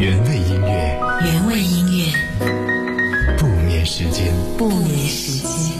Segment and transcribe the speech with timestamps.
[0.00, 5.78] 原味音乐，原味音乐，不眠时间，不眠时间。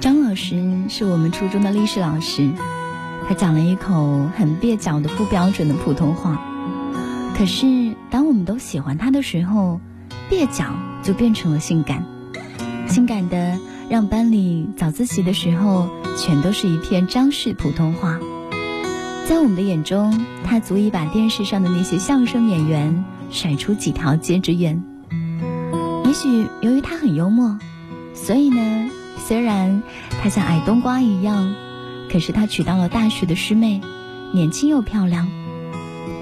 [0.00, 0.56] 张老师
[0.88, 2.50] 是我们初中的历史老师，
[3.32, 6.38] 他讲了一口很蹩脚的不标准的普通话。
[7.34, 9.80] 可是当我们都喜欢他的时候，
[10.30, 10.66] 蹩脚
[11.02, 12.04] 就变成了性感，
[12.86, 13.58] 性感的
[13.88, 18.18] 让班里早自习的时候全都是一片张氏普通话。
[19.26, 24.84] 在我们的眼中，他足以把电视上的那些相声演员甩出几条街之远。
[26.04, 27.58] 也许由于他很幽默，
[28.12, 28.90] 所以呢。
[29.24, 29.82] 虽然
[30.20, 31.54] 他像矮冬瓜一样，
[32.12, 33.80] 可是他娶到了大学的师妹，
[34.34, 35.30] 年轻又漂亮。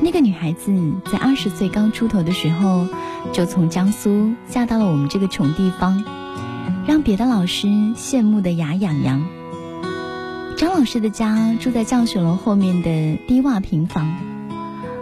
[0.01, 0.73] 那个女孩子
[1.11, 2.87] 在二十岁刚出头的时候，
[3.33, 6.05] 就从江苏嫁到了我们这个穷地方，
[6.87, 9.27] 让别的老师羡慕的牙痒痒。
[10.57, 14.17] 张老师的家住在教学楼后面的低洼平房，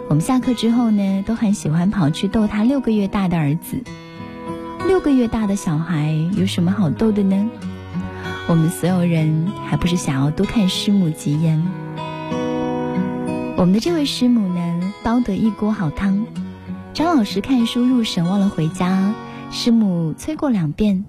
[0.09, 3.83] 我们下课之后呢，都很喜欢跑去逗他六个月大的儿子。
[4.87, 7.47] 六个月大的小孩有什么好逗的呢？
[8.49, 11.63] 我们所有人还不是想要多看师母几眼？
[13.55, 16.25] 我们的这位师母呢，煲得一锅好汤。
[16.91, 19.13] 张老师看书入神忘了回家，
[19.51, 21.05] 师母催过两遍，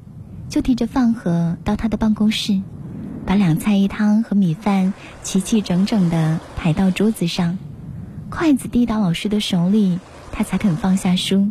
[0.51, 2.61] 就提着饭盒到他的办公室，
[3.25, 7.57] 把两菜一汤和米饭齐齐整整的排到桌子上，
[8.29, 9.99] 筷子递到老师的手里，
[10.31, 11.49] 他才肯放下书。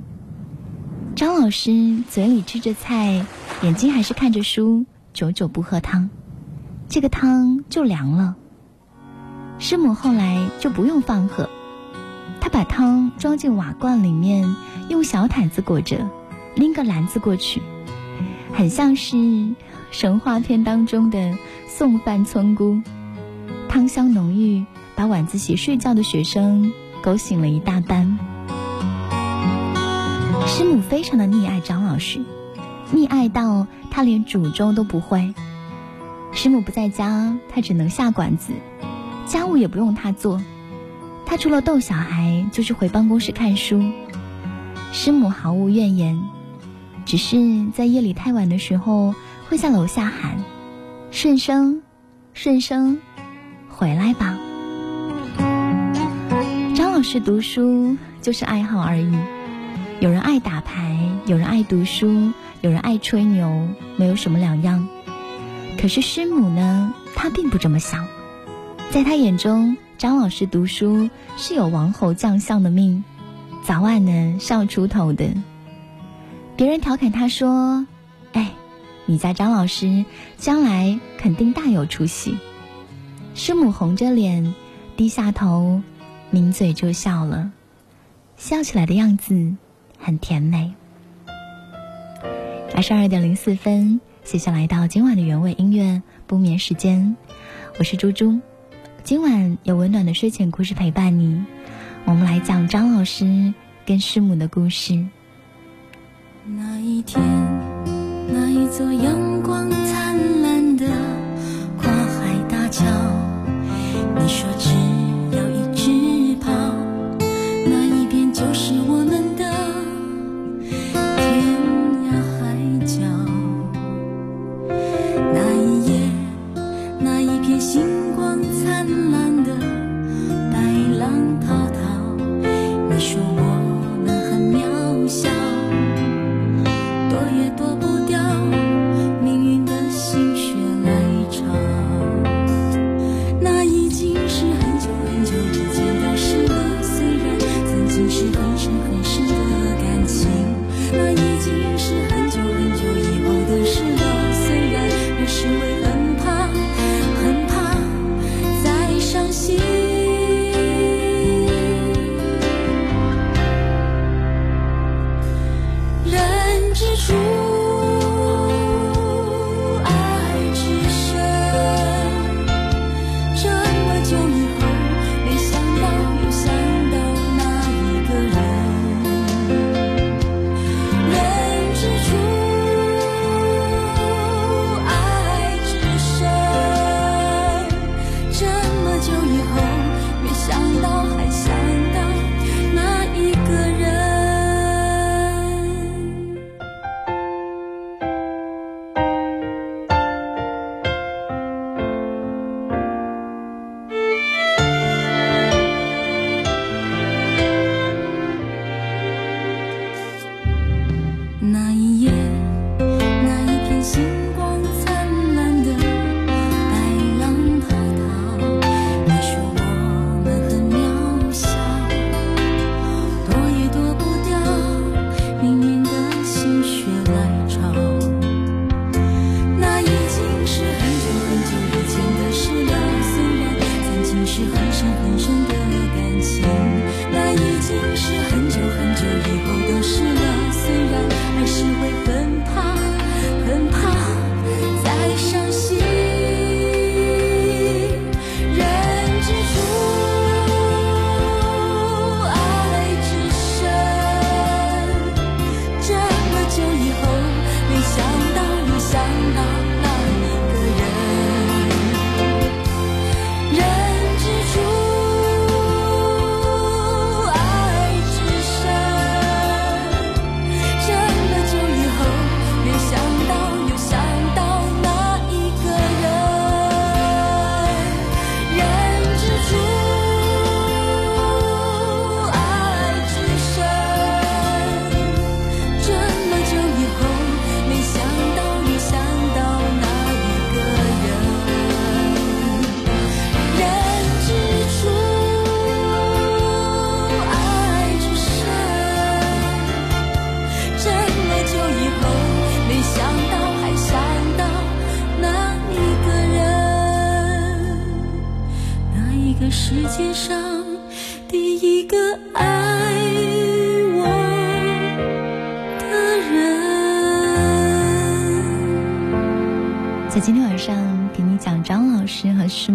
[1.16, 3.26] 张老师嘴里吃着菜，
[3.64, 4.86] 眼睛还是看着书。
[5.14, 6.10] 久久不喝汤，
[6.88, 8.36] 这个汤就凉了。
[9.58, 11.50] 师母后来就不用饭盒，
[12.40, 14.56] 她把汤装进瓦罐里面，
[14.88, 16.08] 用小毯子裹着，
[16.56, 17.62] 拎个篮子过去，
[18.54, 19.18] 很像是
[19.92, 21.38] 神话片当中的
[21.68, 22.82] 送饭村姑。
[23.68, 24.66] 汤香浓郁，
[24.96, 26.72] 把晚自习睡觉的学生
[27.02, 28.18] 勾醒了一大半。
[30.48, 32.22] 师母非常的溺爱张老师。
[32.94, 35.34] 溺爱到他连煮粥都不会。
[36.32, 38.54] 师母不在家，他只能下馆子，
[39.26, 40.42] 家务也不用他做。
[41.26, 43.84] 他除了逗小孩，就是回办公室看书。
[44.92, 46.20] 师母毫无怨言，
[47.06, 49.14] 只是在夜里太晚的时候，
[49.48, 50.38] 会在楼下喊
[51.12, 51.82] ：“顺生，
[52.34, 53.00] 顺生，
[53.70, 54.38] 回来吧。”
[56.76, 59.16] 张老师读书就是爱好而已。
[60.00, 62.32] 有人爱打牌，有人爱读书。
[62.62, 64.88] 有人爱吹牛，没有什么两样。
[65.80, 66.94] 可是师母呢？
[67.16, 68.08] 她并不这么想。
[68.92, 73.04] 在她眼中，张老师读书是有王侯将相的命，
[73.64, 75.34] 早晚呢是要出头的。
[76.58, 77.88] 别人调侃他说
[78.34, 78.52] ：“哎，
[79.06, 80.04] 你家张老师
[80.38, 82.38] 将来肯定大有出息。”
[83.36, 84.54] 师母红着脸，
[84.98, 85.82] 低下头，
[86.32, 87.52] 抿嘴就笑了，
[88.36, 89.56] 笑起来的样子
[89.98, 90.74] 很甜美。
[92.76, 97.16] 二十二点零四分，接下来到今晚的原味音乐不眠时间，
[97.78, 98.40] 我是猪猪，
[99.04, 101.44] 今晚有温暖的睡前故事陪伴你，
[102.06, 103.54] 我们来讲张老师
[103.86, 105.06] 跟师母的故事。
[106.46, 107.22] 那一天，
[108.32, 110.39] 那一座阳光灿烂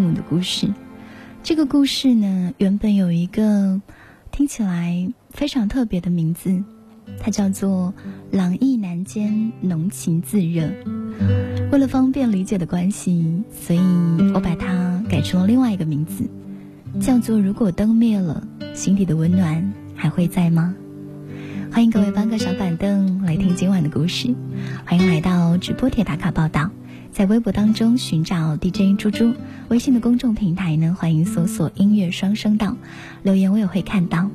[0.04, 0.68] 母的故事。
[1.42, 3.80] 这个故事呢，原本有一个
[4.30, 6.62] 听起来非常特别的名字，
[7.18, 7.92] 它叫做
[8.36, 10.66] 《朗意难间浓情自热》。
[11.72, 13.80] 为了方便理解的关系，所以
[14.34, 16.24] 我把它改成了另外一个名字，
[17.00, 20.74] 叫做“如果灯灭了，心底的温暖还会在吗？”
[21.72, 24.32] 欢迎各位搬个小板凳来听今晚的故事，
[24.86, 26.70] 欢迎来到直播铁打卡报道，
[27.14, 29.34] 在微博当中寻找 DJ 猪猪，
[29.68, 32.76] 微信的公众平台呢，欢迎搜索音乐双声道，
[33.22, 34.28] 留言我也会看到。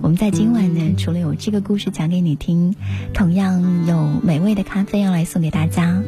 [0.00, 2.76] 我们在今晚呢，除了有这个故事讲给你听，
[3.14, 6.00] 同样有美味的咖啡要来送给大家，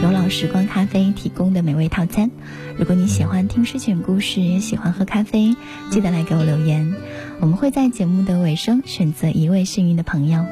[0.00, 2.30] 有老时光咖啡提供的美味套餐。
[2.78, 5.56] 如果你喜欢听睡前故事，也喜欢喝咖啡，
[5.90, 6.94] 记得来给我留言，
[7.40, 10.44] 我们会在节目的尾声选择一位幸运的朋友。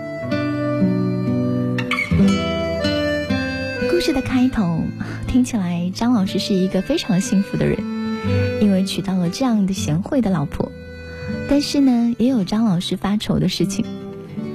[4.06, 4.84] 事的开头
[5.26, 7.76] 听起来，张老师是一个非常幸福的人，
[8.60, 10.70] 因为娶到了这样的贤惠的老婆。
[11.50, 13.84] 但是呢，也有张老师发愁的事情。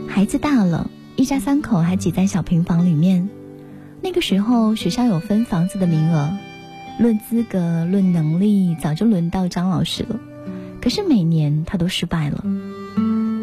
[0.07, 3.27] 孩子大了，一家三口还挤在小平房里面。
[3.99, 6.31] 那个时候，学校有分房子的名额，
[6.97, 10.17] 论资格、论能力，早就轮到张老师了。
[10.81, 12.45] 可是每年他都失败了。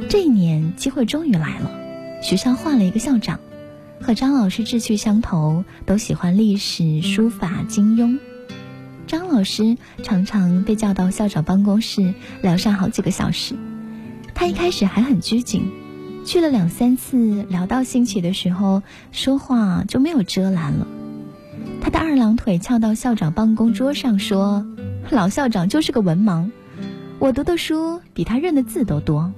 [0.08, 1.70] 这一年，机会终于来了，
[2.22, 3.38] 学校换了一个校长，
[4.00, 8.18] 和张老师志趣相投，都喜欢历史、书法、金庸。
[9.06, 13.54] 张老师常常被叫到校长办公室聊上好几个小时，
[14.34, 15.62] 他一开始还很拘谨，
[16.24, 20.86] 去了两三次，聊到兴起的时候，说话就没有遮拦了。
[21.80, 24.66] 他的二郎腿翘到校长办公桌上说
[25.10, 26.50] ：“老校长就是个文盲，
[27.18, 29.32] 我读的书比他认的字都多。”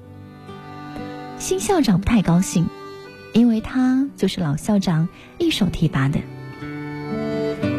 [1.39, 2.67] 新校长不太高兴，
[3.33, 5.09] 因为他就是老校长
[5.39, 6.21] 一手提拔的。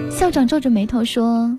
[0.10, 1.58] 校长皱着眉头说。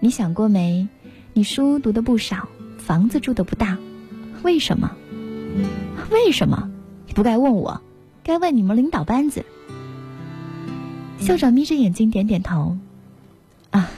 [0.00, 0.86] 你想过没？
[1.32, 3.76] 你书读的不少，房子住的不大，
[4.44, 4.92] 为什么？
[6.12, 6.70] 为什么？
[7.16, 7.82] 不该问我，
[8.22, 9.44] 该问你们领导班子。
[11.18, 12.78] 校长眯着眼睛点点头。
[13.70, 13.90] 啊，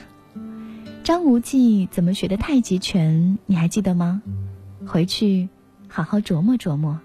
[1.04, 3.36] 张无忌怎么学的太极拳？
[3.44, 4.22] 你还记得吗？
[4.86, 5.50] 回去
[5.86, 6.98] 好好琢磨琢磨。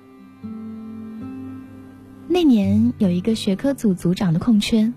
[2.35, 4.91] 那年有一个学科组组长的空缺，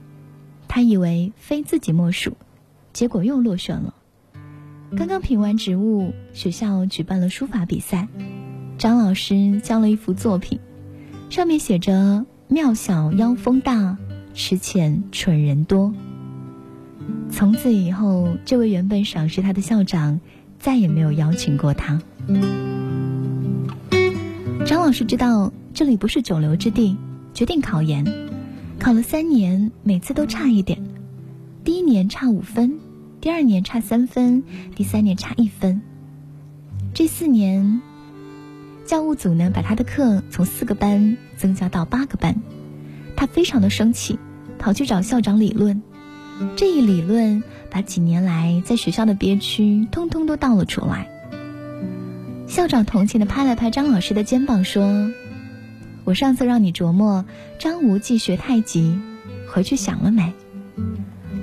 [0.66, 2.36] 他以为非自己莫属。
[2.92, 3.94] 结果又落选了。
[4.96, 8.08] 刚刚评完职务，学校举办了书法比赛，
[8.76, 10.58] 张老师交了一幅作品，
[11.30, 13.96] 上面写着“庙小妖风大，
[14.34, 15.94] 池浅蠢人多”。
[17.30, 20.18] 从此以后，这位原本赏识他的校长
[20.58, 22.02] 再也没有邀请过他。
[24.66, 26.96] 张老师知道这里不是久留之地，
[27.38, 28.04] 决定考研。
[28.80, 30.82] 考了三年，每次都差一点，
[31.62, 32.80] 第一年差五分。
[33.20, 34.42] 第二年差三分，
[34.74, 35.80] 第三年差一分。
[36.92, 37.80] 这四年，
[38.84, 42.34] 教务组呢把他的课从四个班增加到八个班，
[43.14, 44.18] 他非常的生气，
[44.58, 45.80] 跑去找校长理论。
[46.56, 51.08] 这一理论，把几年来在学校的憋屈通通都倒了出来。
[52.48, 55.12] 校长同情的拍了拍张老师的肩膀，说
[56.08, 57.26] ：“我上次让你琢磨
[57.58, 58.98] 张无忌学太极，
[59.46, 60.32] 回去想了没？”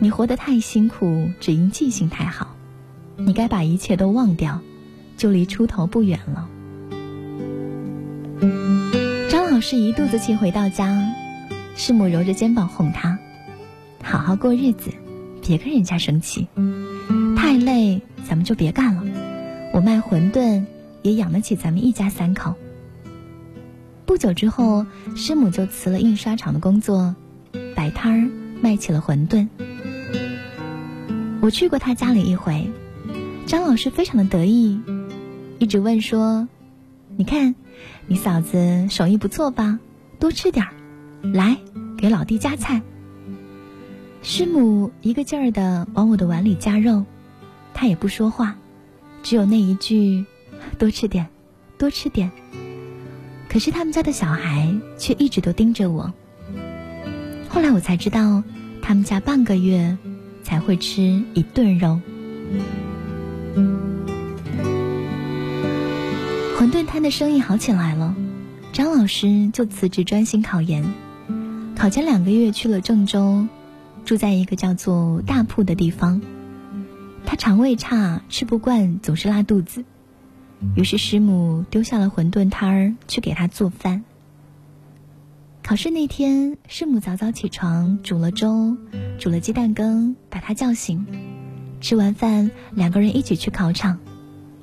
[0.01, 2.55] 你活得太辛苦，只因记性太好。
[3.15, 4.62] 你该把一切都忘掉，
[5.17, 6.50] 就离出头不远了。
[9.29, 11.13] 张老师一肚子气回到家，
[11.75, 13.19] 师母揉着肩膀哄他
[14.01, 14.89] ：“好好过日子，
[15.45, 16.48] 别跟人家生气。
[17.38, 19.03] 太累，咱们就别干了。
[19.74, 20.65] 我卖馄饨
[21.03, 22.55] 也养得起咱们一家三口。”
[24.05, 24.85] 不久之后，
[25.15, 27.15] 师母就辞了印刷厂的工作，
[27.75, 28.29] 摆摊儿
[28.62, 29.47] 卖起了馄饨。
[31.41, 32.69] 我去过他家里一回，
[33.45, 34.79] 张老师非常的得意，
[35.59, 36.47] 一直问说
[37.17, 37.55] ：“你看，
[38.07, 39.79] 你嫂子手艺不错吧？
[40.19, 40.71] 多吃点儿，
[41.33, 41.57] 来
[41.97, 42.81] 给老弟夹菜。”
[44.21, 47.05] 师母一个劲儿的往我的碗里夹肉，
[47.74, 48.55] 他也不说话，
[49.24, 50.25] 只有那一句
[50.79, 51.27] ：“多吃点，
[51.77, 52.31] 多吃点。”
[53.55, 56.13] 可是他们家的小孩却一直都盯着我。
[57.47, 58.43] 后来我才知道，
[58.81, 59.97] 他们家半个月。
[60.43, 62.00] 才会吃一顿肉。
[66.55, 68.13] 馄饨摊的生意好起来了，
[68.74, 70.85] 张老师就辞职专心考研。
[71.75, 73.47] 考前两个月去了郑州，
[74.03, 76.21] 住在一个叫做大铺的地方。
[77.25, 79.83] 他肠胃差，吃不惯，总是拉肚子，
[80.75, 84.03] 于是师母丢下了馄饨摊儿去给他做饭。
[85.63, 88.77] 考试那天，师母早早起床，煮了粥，
[89.17, 91.05] 煮了鸡蛋羹，把他叫醒。
[91.81, 94.00] 吃完饭，两个人一起去考场。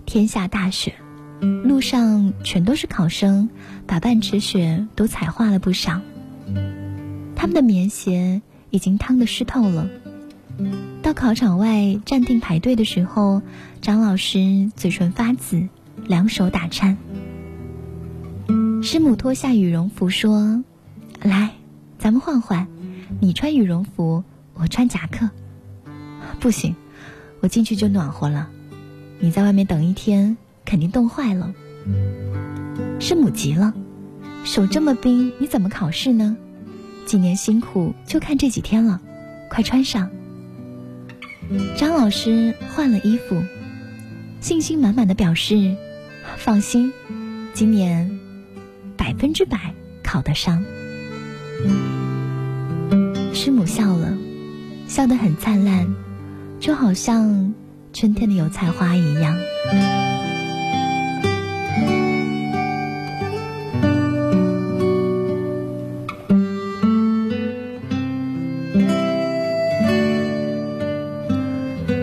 [0.06, 0.94] 天下大雪，
[1.40, 3.49] 路上全都是考生，
[3.87, 6.00] 把半池雪都踩化了不少。
[7.35, 9.88] 他们的棉鞋已经烫得湿透了。
[11.02, 13.42] 到考场外站定排队的时候，
[13.80, 15.68] 张老师嘴唇发紫，
[16.06, 16.97] 两手打颤。
[18.82, 20.62] 师母脱下羽绒服说。
[21.23, 21.50] 来，
[21.99, 22.66] 咱们换换，
[23.21, 25.30] 你穿羽绒服，我穿夹克。
[26.40, 26.75] 不行，
[27.40, 28.49] 我进去就暖和了，
[29.21, 31.54] 你在外面等一天，肯定冻坏了。
[32.99, 33.73] 师母急了，
[34.42, 36.37] 手这么冰，你怎么考试呢？
[37.06, 39.00] 几年辛苦就看这几天了，
[39.49, 40.11] 快穿上。
[41.76, 43.40] 张老师换了衣服，
[44.40, 45.76] 信心满满的表示
[46.36, 46.92] ：“放心，
[47.54, 48.18] 今年
[48.96, 50.64] 百分之百考得上。”
[53.32, 54.16] 师母笑了，
[54.86, 55.94] 笑得很灿烂，
[56.60, 57.54] 就好像
[57.92, 59.36] 春天的油菜花一样。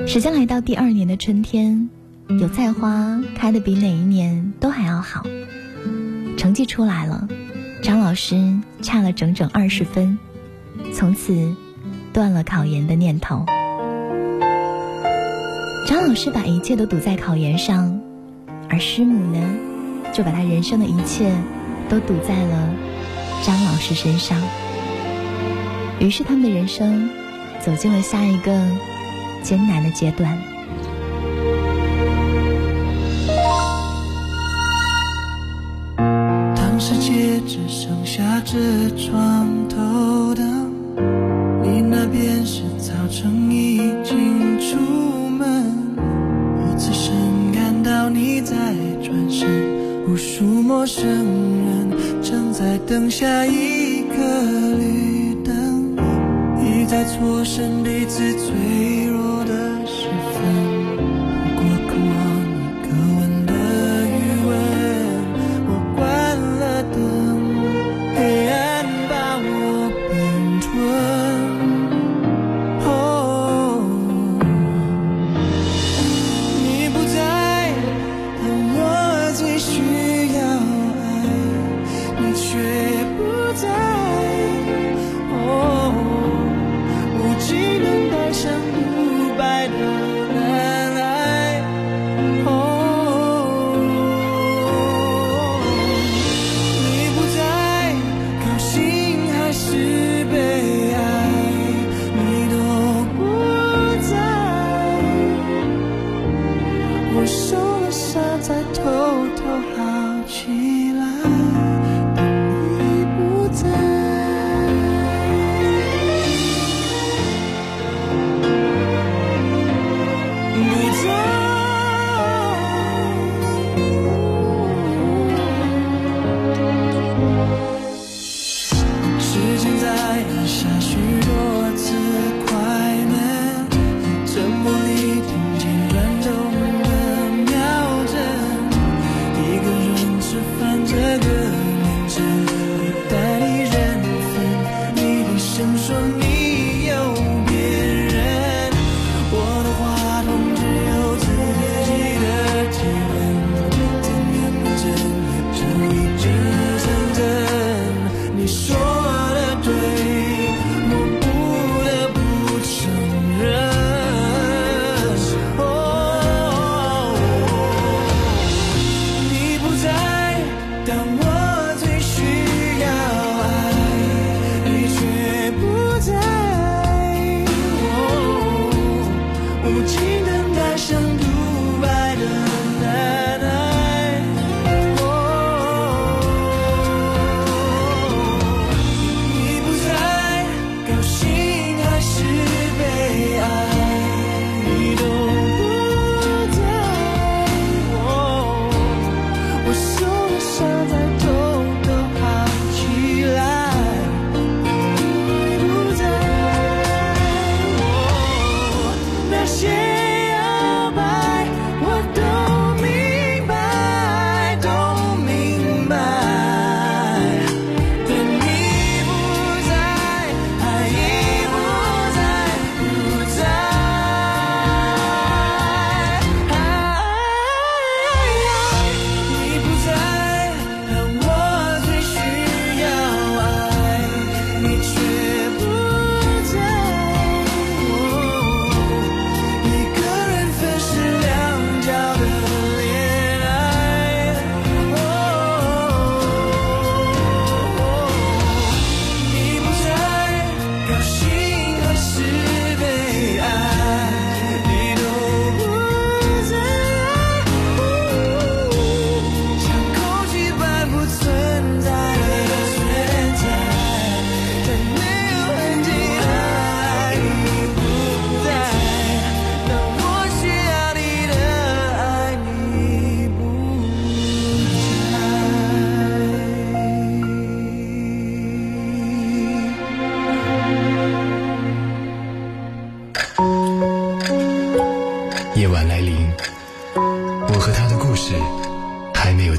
[0.08, 1.90] 时间来到第二年的春天，
[2.38, 5.24] 油菜花开的比哪一年都还要好，
[6.38, 7.28] 成绩出来了。
[7.82, 10.20] 张老师差了整整二十分，
[10.94, 11.56] 从此
[12.14, 13.48] 断了考研的念头。
[15.88, 18.00] 张老师把一切都赌在考研上，
[18.70, 19.40] 而师母呢，
[20.14, 21.34] 就把他人生的一切
[21.90, 22.70] 都赌在了
[23.44, 24.40] 张老师身上。
[26.00, 27.10] 于是他们的人生
[27.60, 28.68] 走进了下一个
[29.42, 30.38] 艰难的阶段。
[52.90, 53.79] 等下一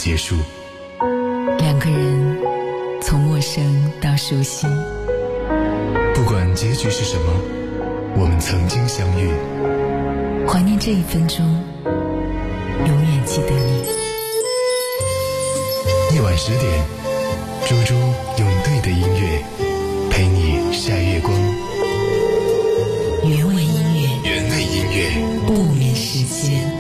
[0.01, 0.35] 结束。
[1.59, 2.39] 两个人
[3.03, 3.63] 从陌生
[4.01, 4.67] 到熟悉，
[6.15, 7.25] 不管结局是什么，
[8.17, 9.29] 我们曾经相遇。
[10.49, 11.45] 怀念这一分钟，
[11.85, 13.85] 永远记得你。
[16.15, 16.83] 夜晚十点，
[17.69, 17.95] 猪猪
[18.39, 19.45] 用对的音乐
[20.09, 21.31] 陪你晒月光。
[23.23, 26.80] 原味音乐，原味音乐，不眠时间。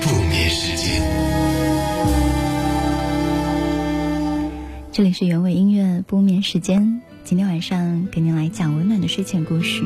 [5.20, 9.84] 是原味音乐不眠时间，今天晚上给您来讲温暖的睡前故事。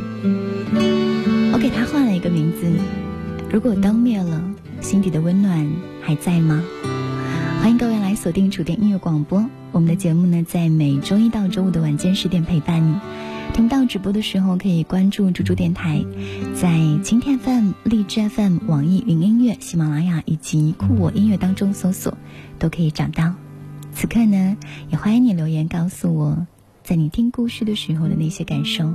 [1.52, 2.70] 我给它换了一个名字，
[3.50, 4.40] 如果灯灭了，
[4.80, 5.68] 心底的温暖
[6.00, 6.62] 还在吗？
[7.60, 12.94] 欢迎各位来锁定楚电音乐广播，我们的节目呢在每周一到周五的晚间十点陪伴你。
[13.54, 16.04] 听到直播的时候，可以关注猪猪电台，
[16.54, 22.16] 在晴天 FM、荔枝 FM、网易云音乐、喜马拉雅以及酷我音乐当中搜索，
[22.60, 23.34] 都可以找到。
[23.94, 24.56] 此刻呢，
[24.90, 26.46] 也欢迎你留言告诉我，
[26.82, 28.92] 在你听故事的时候的那些感受。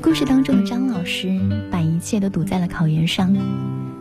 [0.00, 1.38] 故事当中的张老师
[1.70, 3.36] 把一切都赌在了考研上，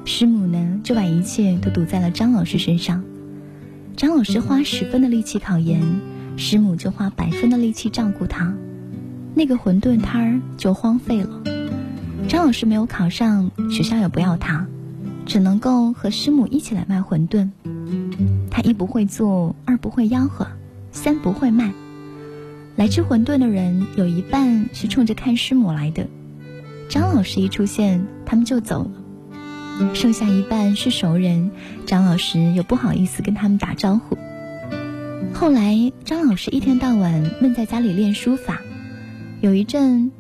[0.05, 3.03] 师母呢就把一切都赌在了张老师身上。
[3.97, 5.81] 张老师花十分的力气考研，
[6.37, 8.53] 师母就花百分的力气照顾他，
[9.33, 11.41] 那个馄饨摊儿就荒废了。
[12.27, 14.65] 张老师没有考上，学校也不要他，
[15.25, 17.49] 只能够和师母一起来卖馄饨。
[18.49, 20.47] 他一不会做，二不会吆喝，
[20.91, 21.71] 三不会卖。
[22.77, 26.07] 来吃馄饨的人有一半是冲着看师母来的，
[26.89, 28.91] 张老师一出现，他们就走了。
[29.93, 31.51] 剩下一半是熟人，
[31.85, 34.17] 张老师又不好意思跟他们打招呼。
[35.33, 38.61] 后来，张老师一天到晚闷在家里练书法，
[39.41, 40.11] 有一阵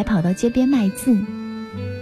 [0.00, 1.14] 还跑到街边卖字，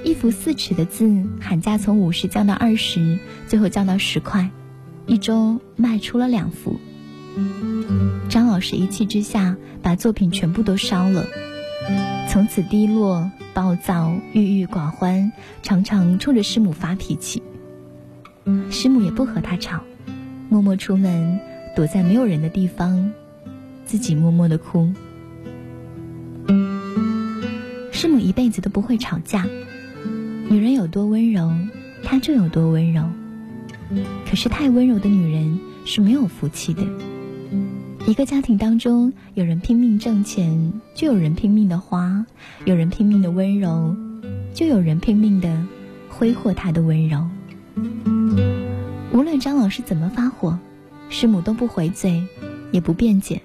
[0.05, 4.53] 一幅四尺的字，喊价从五十降到二十，最后降到十块，
[5.07, 6.79] 一周卖出了两幅。
[8.29, 11.27] 张老师一气之下，把作品全部都烧了，
[12.29, 15.33] 从此低落、暴躁、郁郁寡欢，
[15.65, 17.43] 常常冲着师母发脾气。
[18.71, 19.83] 师母也不和他吵，
[20.49, 21.41] 默默出门，
[21.75, 23.13] 躲在没有人的地方，
[23.85, 24.93] 自己默默的哭。
[27.99, 29.45] 师母一辈子都不会吵架，
[30.49, 31.51] 女人有多温柔，
[32.05, 33.03] 她就有多温柔。
[34.31, 36.85] 可是太温柔的女人是没有福气的。
[38.07, 42.25] 一个家庭当中，有人拼命挣钱，就有人拼命的花；
[42.65, 43.97] 有人拼命的温柔，
[44.55, 45.65] 就有人拼命的
[46.09, 47.27] 挥霍他的温柔。
[49.13, 50.57] 无论张老师怎么发火，
[51.09, 52.23] 师母都不回嘴，
[52.71, 53.43] 也不辩解。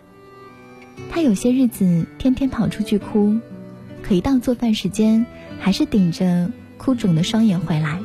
[1.10, 3.40] 他有些日子天天跑出去哭，
[4.04, 5.26] 可一到做饭时间，
[5.60, 8.00] 还是顶着哭肿的双眼回来，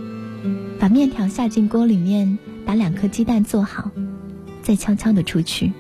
[0.79, 3.91] 把面条下进锅里面，把两颗鸡蛋做好，
[4.63, 5.73] 再悄悄的出去。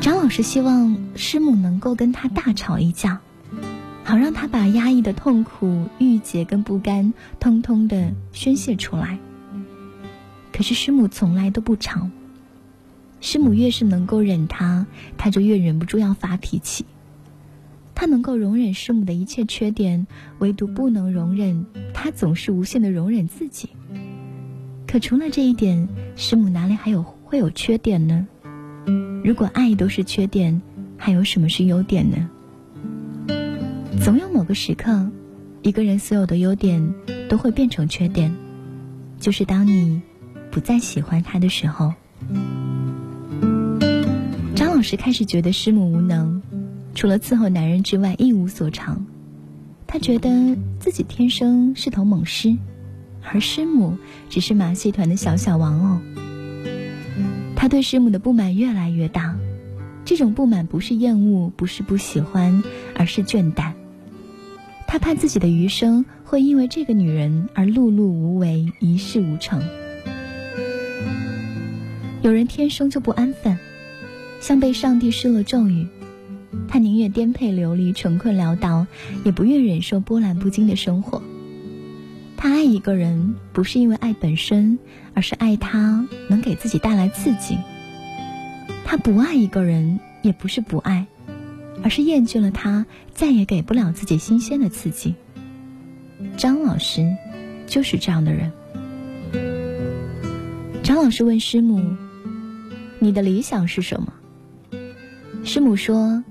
[0.00, 3.20] 张老师希望师母能够跟他大吵一架，
[4.04, 9.18] 好让他把压抑的痛苦、郁结跟不甘，通通的宣泄出来。
[10.52, 12.08] 可是师母从来都不吵，
[13.20, 16.84] 师母越是能够忍他，他就越忍不住要发脾气。
[18.00, 20.06] 他能够容忍师母的一切缺点，
[20.38, 23.70] 唯独不能容忍他总是无限的容忍自己。
[24.86, 28.24] 可除了这一点，师母哪里还有会有缺点呢？
[29.24, 30.62] 如果爱都是缺点，
[30.96, 32.30] 还有什么是优点呢？
[34.00, 35.10] 总有某个时刻，
[35.62, 36.94] 一个人所有的优点
[37.28, 38.32] 都会变成缺点，
[39.18, 40.00] 就是当你
[40.52, 41.92] 不再喜欢他的时候。
[44.54, 46.40] 张老师开始觉得师母无能，
[46.98, 49.06] 除了伺候男人之外一无所长。
[49.86, 52.56] 他觉得自己天生是头猛狮，
[53.22, 53.96] 而师母
[54.28, 56.00] 只是马戏团的小小玩偶。
[57.54, 59.36] 他对师母的不满越来越大，
[60.04, 62.64] 这种不满不是厌恶，不是不喜欢，
[62.96, 63.74] 而是倦怠。
[64.88, 69.62] 他怕自己的余生会因为这个女人而碌碌无为，一事无成。
[72.22, 73.56] 有人天生就不安分，
[74.40, 75.86] 像被上帝施了咒语，
[76.68, 78.86] 他宁愿颠沛流离、穷困潦倒，
[79.24, 81.22] 也不愿忍受波澜不惊的生活。
[82.36, 84.78] 他爱一个人，不是因为爱本身，
[85.14, 87.58] 而是爱他能给自己带来刺激。
[88.84, 91.06] 他不爱一个人，也不是不爱，
[91.82, 95.14] 而是厌倦了他再也给不了自己新鲜的刺激。
[96.36, 97.16] 张老师
[97.66, 98.52] 就是这样的人。
[100.82, 101.82] 张老师问师母
[102.98, 104.12] ：“你的理想是什么？”
[105.44, 106.24] 师母说：“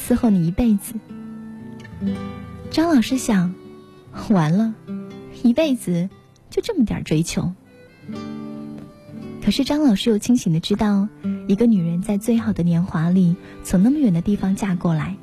[0.00, 0.94] 伺候你一辈子。
[2.70, 3.54] 张老师想，
[4.30, 4.74] 完了，
[5.42, 6.08] 一辈子
[6.48, 7.52] 就这么点追求。
[9.42, 11.08] 可是张老师又清醒的知道，
[11.46, 15.16] 一个女人在最好的年华里，从那么远的地方嫁过来，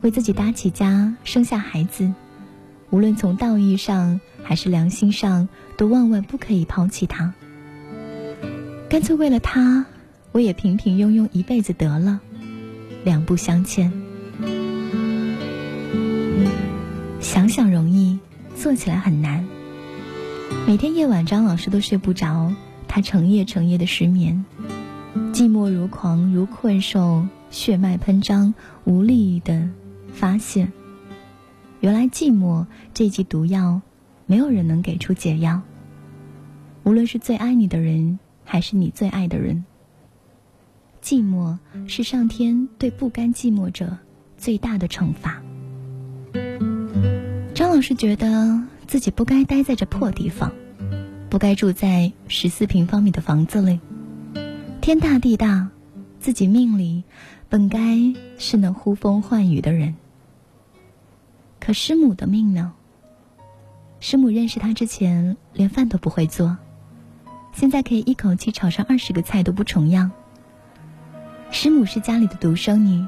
[0.00, 2.12] 为自己搭起家，生下孩子，
[2.90, 7.34] 无论从道义上还是良心上，都万万不可以抛弃他。
[8.88, 9.86] 干脆为了他，
[10.32, 12.20] 我也平平庸庸一辈子得了，
[13.06, 13.92] 两不相欠。
[17.20, 18.18] 想想容易，
[18.56, 19.46] 做起来很难。
[20.66, 22.52] 每天夜晚，张老师都睡不着。
[22.88, 24.44] 他成夜成夜的失眠，
[25.32, 29.68] 寂寞如狂如困兽，血脉喷张，无力的
[30.12, 30.72] 发现。
[31.78, 33.82] 原来寂寞这剂毒药，
[34.26, 35.62] 没有人能给出解药。
[36.82, 39.64] 无论是最爱你的人，还是你最爱的人，
[41.06, 43.96] 寂寞是上天对不甘寂寞者
[44.36, 45.40] 最大的惩罚。
[47.54, 50.50] 张老师觉得自己不该待在这破地方。
[51.30, 53.78] 不该住在十四平方米的房子里。
[54.80, 55.68] 天大地大，
[56.18, 57.04] 自己命里
[57.48, 58.00] 本该
[58.36, 59.94] 是能呼风唤雨的人。
[61.60, 62.72] 可师母的命呢？
[64.00, 66.56] 师母认识他之前连饭都不会做，
[67.52, 70.10] 现在可以一口气炒上二十个菜都不重样。
[71.50, 73.06] 师母是家里的独生女，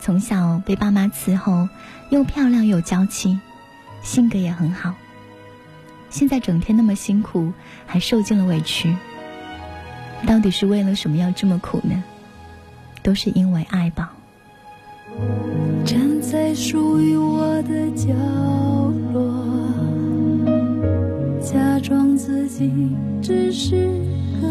[0.00, 1.68] 从小被爸妈伺候，
[2.10, 3.38] 又漂亮又娇气，
[4.02, 4.94] 性格也很好。
[6.10, 7.52] 现在整天那么辛苦，
[7.86, 8.96] 还受尽了委屈，
[10.26, 12.02] 到底是为了什么要这么苦呢？
[13.02, 14.12] 都是因为爱吧。
[15.84, 18.12] 站在属于我的角
[19.12, 19.32] 落，
[21.40, 23.76] 假装自己只是
[24.40, 24.48] 个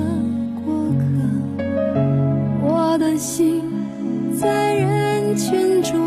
[0.63, 1.04] 过客，
[2.93, 3.63] 我的心
[4.39, 5.99] 在人群中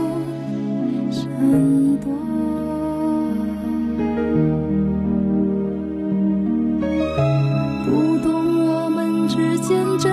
[1.11, 1.27] 闪
[1.99, 2.12] 躲。
[7.85, 10.09] 不懂我们之间这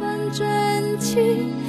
[0.00, 1.59] 份真情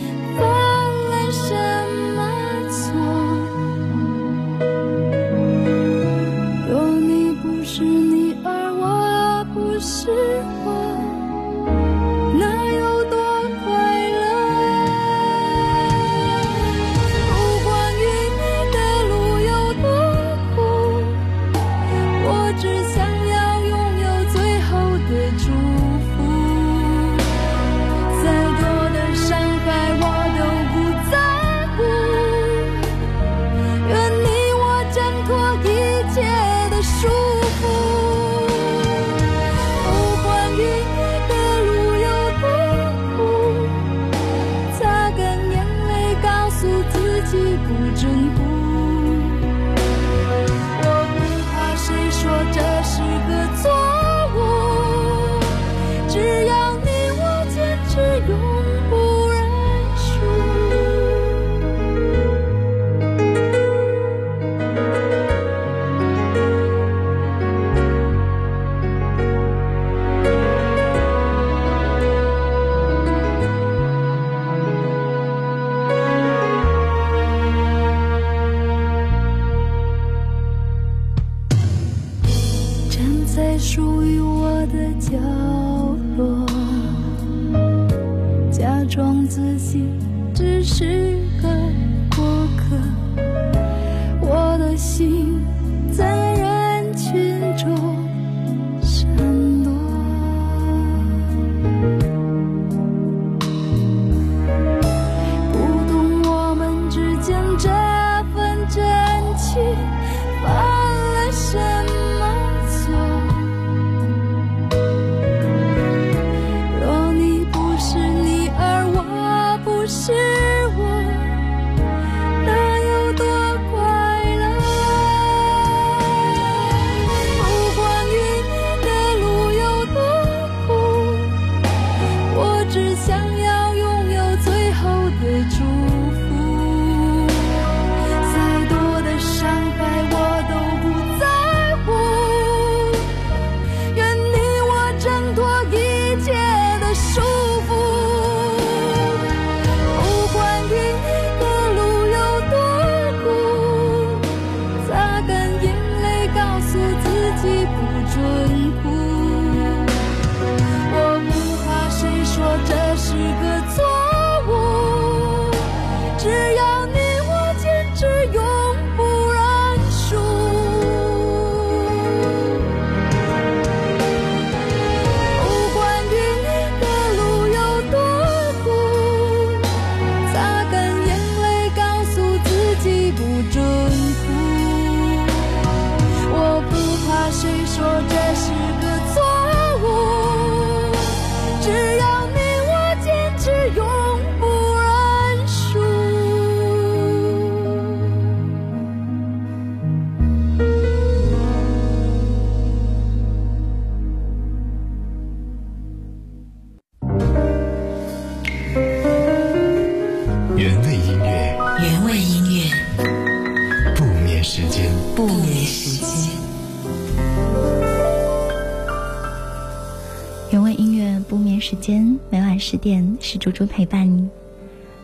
[221.32, 224.28] 不眠时间，每晚十点是猪猪陪伴你。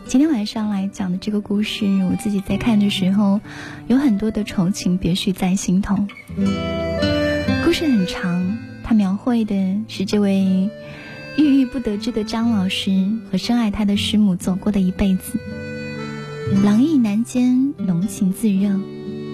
[0.06, 3.40] 今天晚上来讲的这个故事，我自己在看的时候，
[3.86, 5.96] 有很多的愁情别绪在心头。
[7.64, 9.54] 故事很长，它描绘的
[9.88, 10.68] 是这位
[11.38, 15.38] 郁郁不得志的张老师和深爱他的师母走过的一辈子。
[16.62, 18.78] 郎意难兼，浓情自热。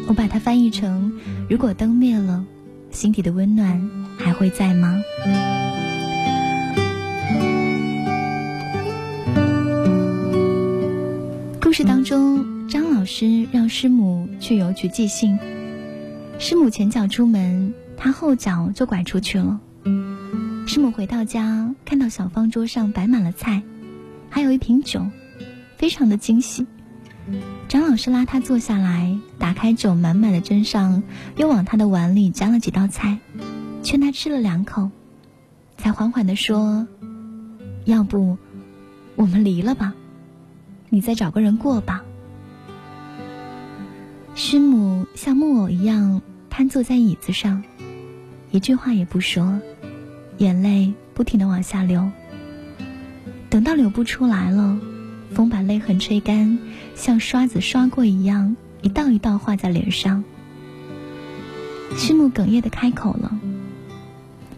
[0.07, 1.13] 我把它翻译成：
[1.51, 2.45] 如果灯灭了，
[2.93, 5.03] 心底的温暖还会在吗？
[11.77, 15.37] 事当中，张老师让师母去邮局寄信，
[16.39, 19.61] 师母前脚出门，他后脚就拐出去了。
[20.69, 23.65] 师母回到家，看到小方桌上摆满了菜，
[24.31, 25.05] 还有一瓶酒，
[25.77, 26.65] 非常的惊喜。
[27.67, 31.03] 张老师拉他坐下来，打开酒满满的斟上，
[31.37, 33.19] 又往他的碗里夹了几道菜，
[33.83, 34.93] 劝他吃了两口，
[35.77, 36.87] 才缓缓地说
[37.85, 38.39] ：“要不，
[39.17, 39.93] 我们离了吧，
[40.95, 42.03] 你再找个人过吧。”
[44.35, 47.63] 师母像木偶一样瘫坐在椅子上，
[48.51, 49.61] 一句话也不说，
[50.39, 52.11] 眼泪不停地往下流。
[53.51, 54.79] 等到流不出来了。
[55.31, 56.61] 风把泪痕吹干，
[56.95, 60.23] 像刷子刷过一样，一道一道画在脸上。
[61.97, 63.37] 师母哽咽的开口了：“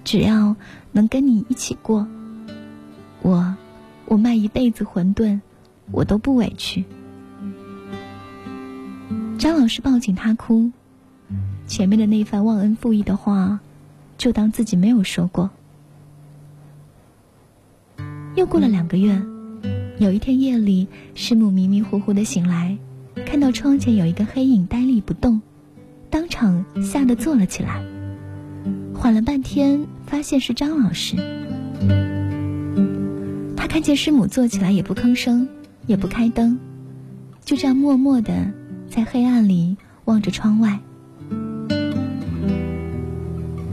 [0.05, 0.55] 只要
[0.93, 2.07] 能跟你一起过，
[3.23, 3.57] 我，
[4.05, 5.41] 我卖一辈子馄饨，
[5.91, 6.85] 我都不委屈。”
[9.39, 10.71] 张老师抱紧他哭，
[11.67, 13.61] 前面的那番忘恩负义的话，
[14.19, 15.51] 就当自己没有说过。
[18.35, 19.21] 又过了两个月。
[19.99, 22.77] 有一天夜里，师母迷迷糊糊的醒来，
[23.25, 25.41] 看到窗前有一个黑影呆立不动，
[26.11, 27.83] 当场吓得坐了起来。
[28.93, 31.17] 缓了半天，发现是张老师。
[33.57, 35.49] 他看见师母坐起来，也不吭声，
[35.87, 36.59] 也不开灯，
[37.45, 38.53] 就这样默默的
[38.89, 40.79] 在黑暗里望着窗外。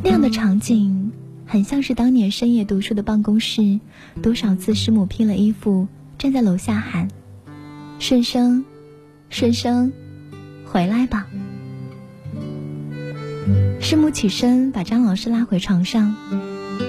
[0.03, 1.11] 那样的场景，
[1.45, 3.79] 很像是当年深夜读书的办公室，
[4.21, 5.87] 多少次师母披了衣服。
[6.17, 7.09] 站在楼下喊
[7.99, 8.63] ：“顺生，
[9.29, 9.91] 顺生，
[10.65, 11.27] 回来吧！”
[13.81, 16.15] 师母起身把张老师拉回床上。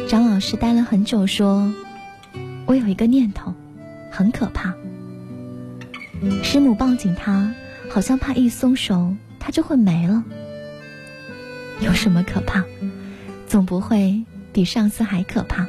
[0.08, 1.72] 张老师呆了很久，说
[2.66, 3.52] ：“我有一个念头，
[4.10, 4.72] 很可怕。”
[6.42, 7.54] 师母抱紧他，
[7.90, 10.24] 好像怕一松手他就会没了。
[11.80, 12.64] 有什么可怕？
[13.46, 15.66] 总不会比上次还可怕。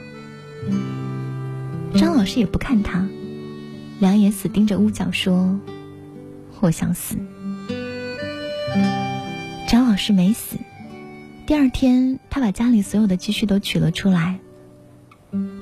[1.96, 3.08] 张老师也不看他。
[4.00, 5.60] 两眼死盯着屋角，说
[6.60, 7.16] ：“我想死。”
[9.68, 10.58] 张老师没死。
[11.46, 14.40] 第二天，他把家里所有的积蓄都取了出来。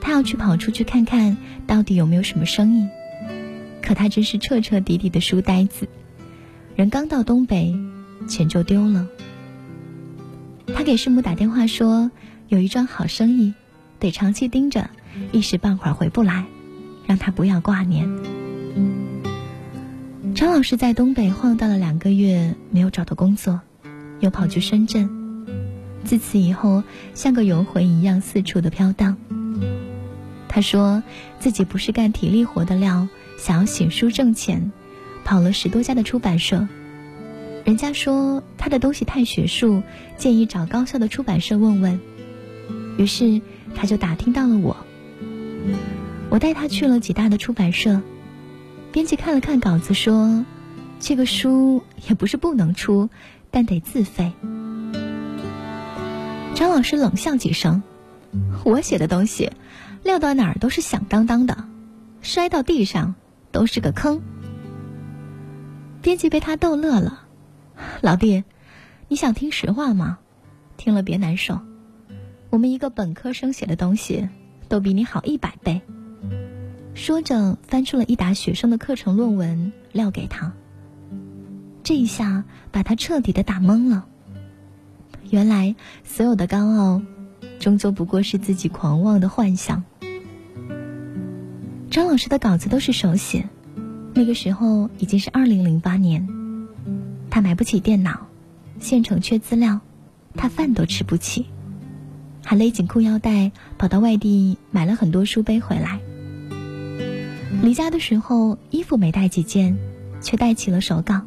[0.01, 2.87] 他要去跑出去看看到底有没有什么生意。
[3.83, 5.87] 可他真是彻彻底底的书呆子，
[6.75, 7.75] 人刚到东北，
[8.27, 9.07] 钱就丢了。
[10.73, 12.09] 他给师母打电话说，
[12.47, 13.53] 有一桩好生意，
[13.99, 14.89] 得长期盯着，
[15.31, 16.45] 一时半会儿回不来。
[17.05, 18.07] 让他不要挂念。
[20.33, 23.59] 张老师在东北晃荡了两个月，没有找到工作，
[24.21, 25.09] 又跑去深圳。
[26.05, 26.81] 自此以后，
[27.13, 29.17] 像个游魂一样四处的飘荡。
[30.47, 31.03] 他说
[31.39, 33.09] 自己不是干体力活的料，
[33.43, 34.71] 想要写书挣钱，
[35.25, 36.65] 跑了十多家的出版社。
[37.65, 39.83] 人家说他的东西太学术，
[40.15, 41.99] 建议找高校的出版社问问。
[42.97, 43.41] 于是
[43.75, 44.77] 他就打听到了我。
[46.29, 48.01] 我带他去了几大的出版社，
[48.93, 50.45] 编辑看了看稿子，说
[51.01, 53.09] ：“这个书也不是不能出，
[53.51, 54.31] 但得自费。”
[56.55, 57.83] 张老师冷笑几声
[58.63, 59.51] ：“我写的东西，
[60.01, 61.65] 撂到哪儿都是响当当的，
[62.21, 63.15] 摔到地上
[63.53, 64.21] 都是个坑。”
[66.03, 67.23] 编辑被他逗乐了
[68.03, 68.43] ：“老弟，
[69.07, 70.19] 你想听实话吗？
[70.75, 71.57] 听了别难受。
[72.49, 74.27] 我们一个本科生写的东西，
[74.67, 75.81] 都比你好一百倍。”
[76.93, 80.51] 说着，翻出了一沓学生的课程论文，撂给他。
[81.83, 84.05] 这一下把他彻底的打懵了。
[85.29, 87.01] 原来，所有的高傲，
[87.59, 89.83] 终究不过是自己狂妄的幻想。
[91.93, 93.47] 张老师的稿子都是手写，
[94.15, 96.27] 那个时候已经是二零零八年，
[97.29, 98.25] 他买不起电脑，
[98.79, 99.79] 县城缺资料，
[100.33, 101.45] 他饭都吃不起，
[102.43, 105.99] 还勒紧裤腰带跑到外地买了很多书背回来。
[107.61, 109.77] 离家的时候，衣服没带几件，
[110.19, 111.21] 却带起了手稿。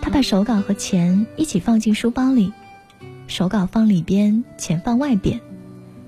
[0.00, 2.54] 他把手稿和钱一起放进书包里，
[3.26, 5.42] 手稿放里边，钱放外边。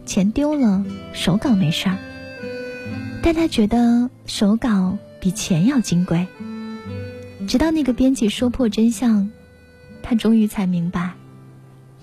[0.06, 1.96] 钱丢了，手稿没事儿；
[3.26, 6.28] 但他觉得手稿比钱要金贵。
[7.48, 9.30] 直到那个编辑说破真相，
[10.02, 11.12] 他终于才明白，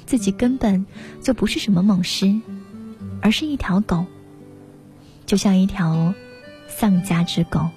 [0.07, 0.84] 自己根本
[1.22, 2.41] 就不是什么猛狮，
[3.22, 4.07] 而是一条狗，
[5.28, 6.15] 就像一条
[6.67, 7.69] 丧家之狗。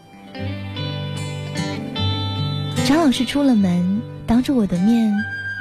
[2.86, 5.14] 张老师出了门，当着我的面，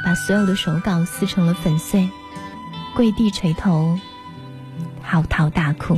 [0.05, 2.09] 把所有的手稿撕成了粉碎，
[2.95, 3.99] 跪地垂头，
[5.01, 5.97] 嚎啕大哭。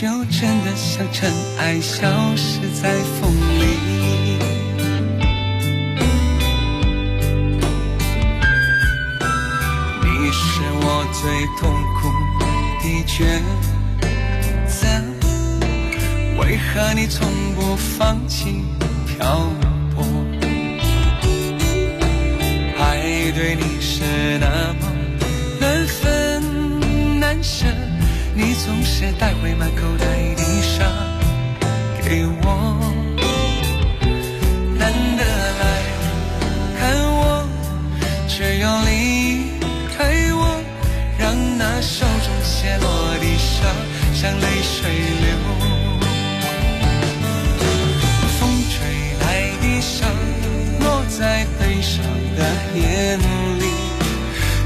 [0.00, 2.90] 就真的像尘埃，消失在
[3.20, 3.64] 风里。
[10.00, 11.20] 你是我最
[11.58, 11.70] 痛
[12.00, 12.00] 苦
[12.80, 13.12] 的抉
[14.66, 14.88] 择，
[16.38, 18.64] 为何你从不放弃
[19.06, 19.52] 漂
[19.94, 20.02] 泊？
[22.78, 24.00] 爱对你是
[24.38, 24.82] 那么
[25.60, 27.66] 难分难舍，
[28.42, 30.82] 你总是带回满口袋的沙
[32.02, 32.46] 给我，
[34.78, 35.22] 难得
[35.60, 35.62] 来
[36.78, 36.80] 看
[37.12, 37.46] 我，
[38.26, 39.44] 却又离
[39.94, 40.58] 开我，
[41.18, 43.66] 让那手中泻落的沙
[44.14, 44.88] 像泪水
[45.20, 45.26] 流。
[48.38, 48.72] 风吹
[49.20, 50.06] 来的沙
[50.80, 52.02] 落在悲伤
[52.38, 52.40] 的
[52.74, 53.18] 眼
[53.58, 53.66] 里，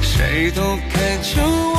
[0.00, 1.73] 谁都看出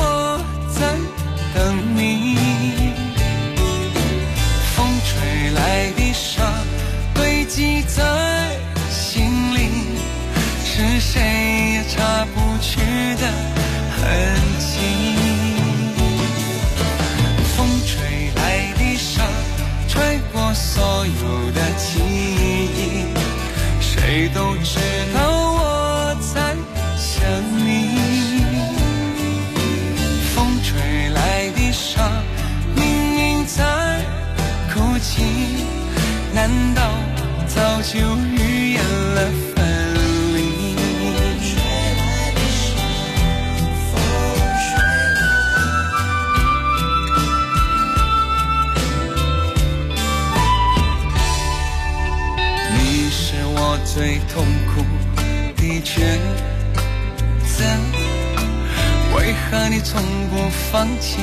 [59.76, 61.18] 你从不放弃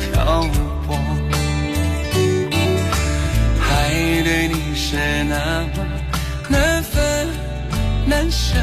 [0.00, 0.48] 漂
[0.86, 0.96] 泊？
[3.68, 3.90] 爱
[4.24, 5.84] 对你是那么
[6.48, 7.28] 难分
[8.06, 8.56] 难舍，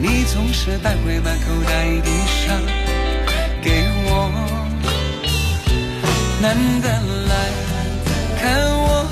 [0.00, 2.58] 你总是带回满口袋的沙
[3.62, 4.32] 给我，
[6.42, 6.88] 难得
[7.28, 7.34] 来
[8.40, 9.06] 看我，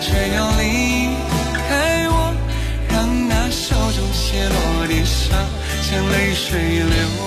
[0.00, 0.62] 却又离
[1.68, 2.32] 开我，
[2.88, 5.34] 让那手中泻落的沙
[5.82, 7.19] 像泪水流。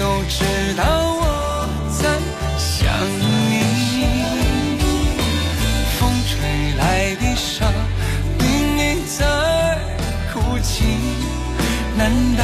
[0.00, 0.42] 都知
[0.78, 0.82] 道
[1.12, 2.08] 我在
[2.56, 2.88] 想
[3.20, 3.52] 你。
[5.98, 6.32] 风吹
[6.78, 7.66] 来的砂，
[8.38, 8.42] 明
[8.76, 9.18] 明在
[10.32, 10.84] 哭泣，
[11.98, 12.40] 难道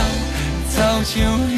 [0.69, 1.15] 早就
[1.49, 1.57] 预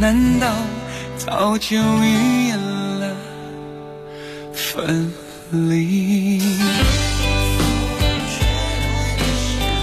[0.00, 0.50] 难道
[1.18, 3.14] 早就预言了
[4.54, 5.12] 分
[5.50, 6.40] 离？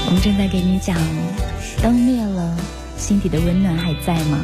[0.08, 0.98] 我们正在给你讲，
[1.84, 2.58] 灯灭了，
[2.98, 4.40] 心底的温暖还在吗？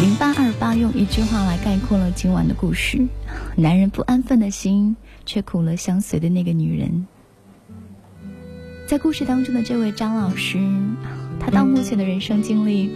[0.00, 2.98] 零八二八用一句话来概括了今晚的故事：
[3.54, 4.96] 男人不安分的心，
[5.26, 7.06] 却苦了相随的那个女人。
[8.86, 10.58] 在故事当中的这位张老师，
[11.38, 12.90] 他到目前的人生经历，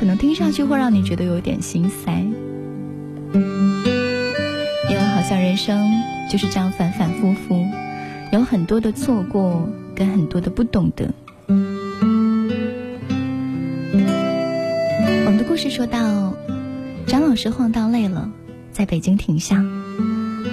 [0.00, 2.10] 可能听上去会让你觉得有点心塞，
[3.34, 5.78] 因为好像人生
[6.30, 7.66] 就是这样反反复复，
[8.32, 11.12] 有很多的错过跟很多的不懂得。
[15.26, 16.34] 我们的故事说到，
[17.06, 18.32] 张老师晃到累了，
[18.72, 19.62] 在北京停下，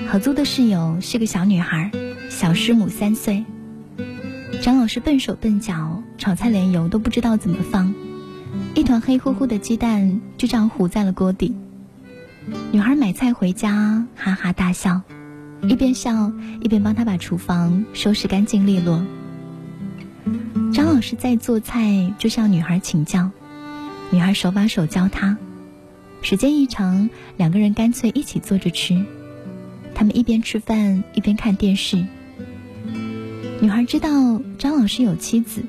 [0.10, 1.90] 合租的室友是个小女孩，
[2.30, 3.46] 小师母三岁。
[4.62, 7.94] 张老师笨手笨脚，炒菜连油都不知道怎么放，
[8.78, 11.52] 一团黑乎乎的鸡蛋就这样糊在了锅底。
[12.72, 15.02] 女孩买菜回家，哈哈大笑，
[15.64, 19.04] 一边笑一边帮他把厨房收拾干净利落。
[20.72, 23.32] 张老师在做菜，就向女孩请教，
[24.12, 25.36] 女孩手把手教他。
[26.22, 29.04] 时间一长，两个人干脆一起做着吃。
[29.96, 32.06] 他们一边吃饭一边看电视。
[33.60, 35.64] 女孩知道张老师有妻子，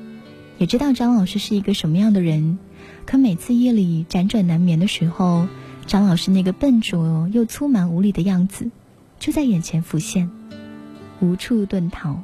[0.59, 2.59] 也知道张老师是一个什么样的人，
[3.05, 5.47] 可每次夜里辗转难眠的时候，
[5.85, 8.69] 张老师那个笨拙又粗蛮无礼的样子，
[9.19, 10.29] 就在眼前浮现，
[11.19, 12.21] 无处遁逃。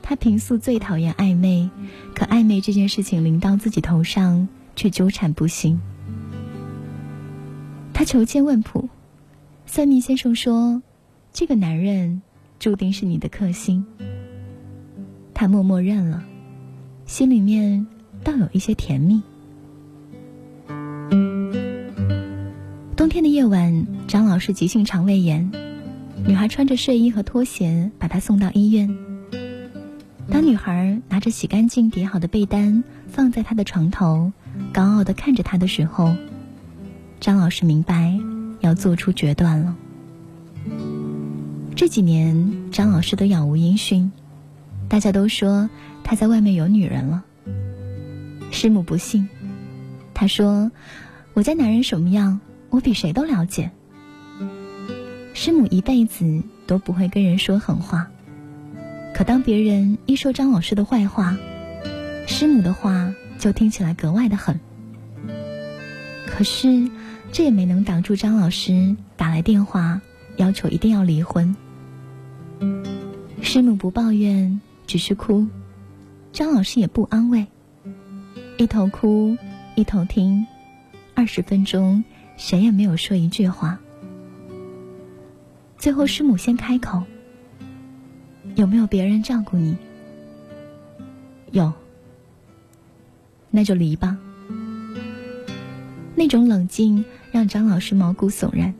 [0.00, 1.70] 他平素最讨厌暧昧，
[2.14, 5.80] 可暧昧这件事情临到自己头上，却纠缠不清。
[7.92, 8.88] 他求签问卜，
[9.66, 10.82] 算命先生说，
[11.32, 12.22] 这个男人
[12.58, 13.84] 注定是你的克星。
[15.34, 16.24] 他默默认了，
[17.06, 17.86] 心里面
[18.24, 19.22] 倒有一些甜蜜。
[22.96, 25.50] 冬天的夜晚，张老师急性肠胃炎，
[26.24, 28.96] 女孩穿着睡衣和拖鞋把他送到医院。
[30.30, 34.32] 当女孩拿着洗干净叠好的被单放在他的床头，
[34.72, 36.14] 高傲的看着他的时候，
[37.20, 38.16] 张老师明白
[38.60, 39.76] 要做出决断了。
[41.74, 44.12] 这几年，张老师都杳无音讯。
[44.88, 45.68] 大家都说
[46.04, 47.24] 他在外面有女人了。
[48.52, 49.28] 师母不信，
[50.14, 50.70] 他说
[51.34, 52.38] ：“我家男人什么样，
[52.70, 53.72] 我比谁都了解。”
[55.34, 58.06] 师母一辈子都不会跟人说狠话，
[59.14, 61.36] 可当别人一说张老师的坏话，
[62.28, 64.60] 师母的话就听起来格外的狠。
[66.26, 66.88] 可是
[67.32, 70.00] 这也没能挡住张老师打来电话，
[70.36, 71.56] 要求一定要离婚。
[73.40, 74.60] 师母不抱怨。
[74.84, 75.46] 只是哭，
[76.32, 77.46] 张老师也不安慰，
[78.58, 79.36] 一头哭
[79.74, 80.46] 一头听，
[81.14, 82.04] 二十分钟
[82.36, 83.78] 谁也没有说一句话。
[85.78, 87.02] 最后师母先开口
[88.54, 89.76] ：“有没有别人照顾你
[91.50, 91.72] ？”“有。
[93.50, 94.16] ”“那就离吧。”
[96.14, 98.72] 那种冷静让张老师毛骨悚然，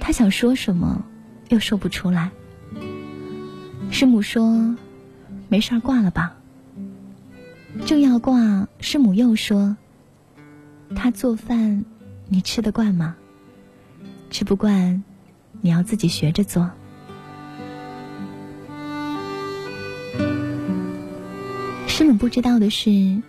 [0.00, 1.04] 他想说什么
[1.48, 2.30] 又说不出来。
[3.90, 4.76] 师母说。
[5.48, 6.36] 没事儿，挂了吧。
[7.84, 9.76] 正要挂，师母又说
[10.96, 11.84] ：“他做饭，
[12.28, 13.16] 你吃得惯吗？
[14.30, 15.02] 吃不惯，
[15.60, 16.70] 你要自己学着做。”
[21.86, 23.22] 师母不知道的是，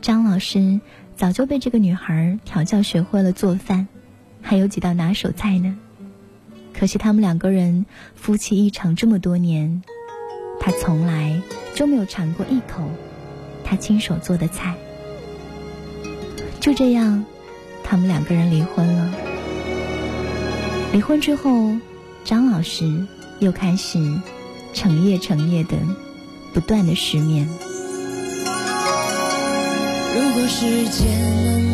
[0.00, 0.80] 张老师
[1.16, 3.88] 早就被这个女孩调教学会了做饭，
[4.42, 5.76] 还有几道拿手菜呢。
[6.72, 9.82] 可惜他们两个人夫妻一场这么多年。
[10.60, 11.42] 他从来
[11.74, 12.88] 就没有尝过一口
[13.64, 14.74] 他亲手做的菜。
[16.60, 17.24] 就这样，
[17.82, 19.12] 他们两个人离婚了。
[20.92, 21.74] 离婚之后，
[22.24, 23.04] 张老师
[23.40, 23.98] 又开始
[24.72, 25.76] 成夜成夜的
[26.52, 27.48] 不断的失眠。
[30.14, 31.73] 如果时间能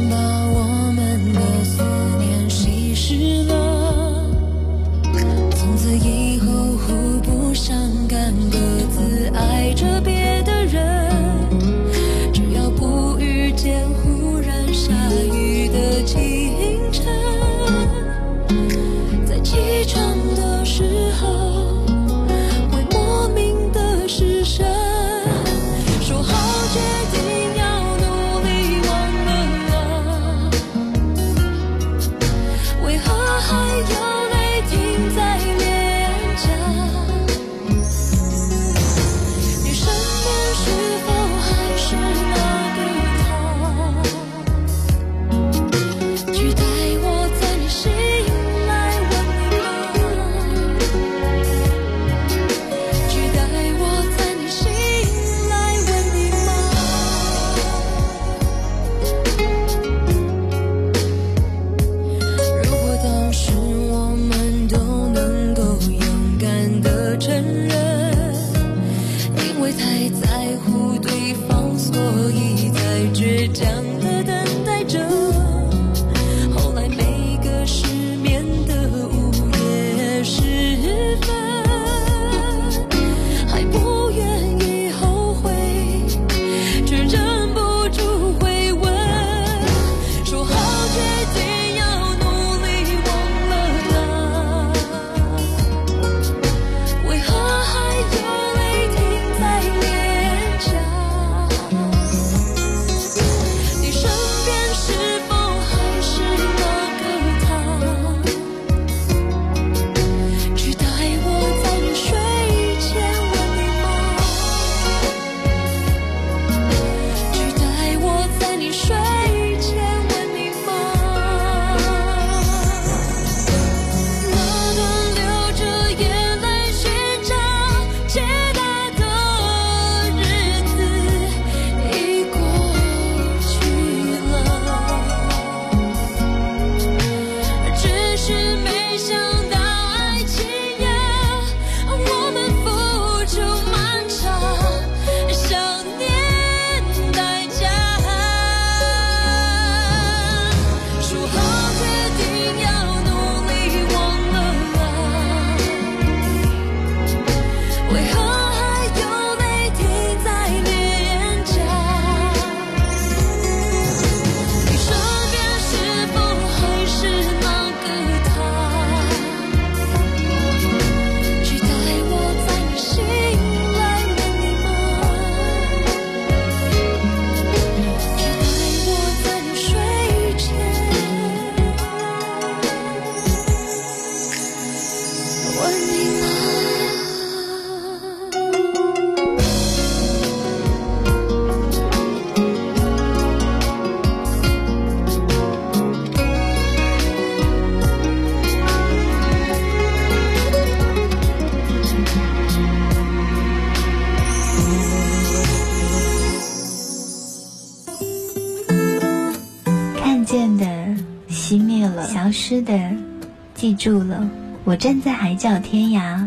[214.80, 216.26] 站在海角天涯，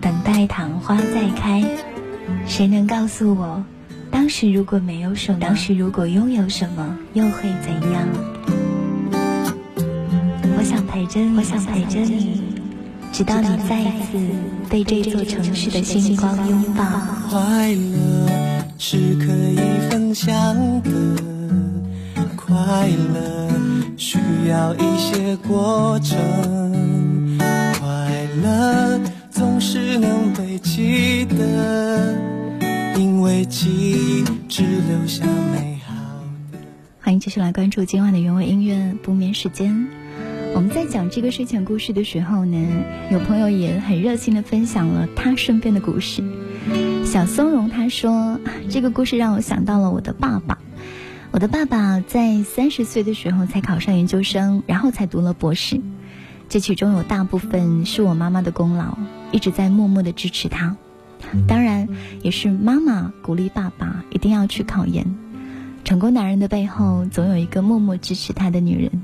[0.00, 1.64] 等待昙花再开。
[2.46, 3.60] 谁能告诉我，
[4.08, 8.06] 当时如果没有什么，当时如果拥有什么，又会怎样？
[10.56, 12.40] 我想陪着你，我想陪着你，
[13.12, 14.16] 直到你再一次
[14.70, 16.84] 被这座城市的星光拥抱。
[17.28, 19.58] 快乐是可以
[19.90, 20.32] 分享
[20.82, 20.90] 的，
[22.36, 23.50] 快乐
[23.96, 26.16] 需要一些过程，
[29.30, 32.16] 总是能被记得，
[32.96, 35.94] 因为记忆只留下美好
[36.50, 36.58] 的。
[37.00, 39.86] 欢迎继续来关注今晚的原味音乐不眠时间。
[40.56, 46.24] 我们在讲这个睡前故事的时候呢，有朋友也很热心的分享了他身边的故事。
[47.04, 50.58] 小松茸他说，这个故事让我想到了我的爸爸。
[51.30, 55.80] 我的爸爸在三十岁的时候才考上研究生，然后才读了博士。
[56.48, 58.96] 这其中有大部分是我妈妈的功劳，
[59.32, 60.76] 一直在默默的支持他。
[61.46, 61.88] 当然，
[62.22, 65.14] 也是妈妈鼓励爸爸一定要去考研。
[65.84, 69.02] 成功男人的背后，总有一个默默支持他的女人。